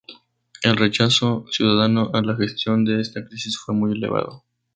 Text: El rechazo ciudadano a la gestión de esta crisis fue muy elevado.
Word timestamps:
El 0.63 0.77
rechazo 0.77 1.45
ciudadano 1.51 2.09
a 2.15 2.23
la 2.23 2.35
gestión 2.35 2.83
de 2.85 3.01
esta 3.01 3.23
crisis 3.23 3.59
fue 3.63 3.75
muy 3.75 3.91
elevado. 3.91 4.43